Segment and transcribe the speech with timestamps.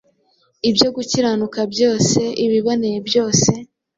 [0.69, 3.51] ibyo gukiranuka byose, ibiboneye byose,